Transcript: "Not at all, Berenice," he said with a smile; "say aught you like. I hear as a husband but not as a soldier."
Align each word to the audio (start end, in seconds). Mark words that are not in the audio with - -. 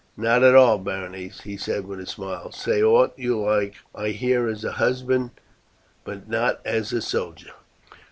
"Not 0.17 0.41
at 0.41 0.55
all, 0.55 0.79
Berenice," 0.79 1.41
he 1.41 1.55
said 1.57 1.85
with 1.85 1.99
a 1.99 2.07
smile; 2.07 2.51
"say 2.51 2.81
aught 2.81 3.13
you 3.17 3.39
like. 3.39 3.75
I 3.93 4.07
hear 4.09 4.47
as 4.49 4.63
a 4.63 4.71
husband 4.71 5.29
but 6.03 6.27
not 6.27 6.59
as 6.65 6.91
a 6.91 7.03
soldier." 7.03 7.51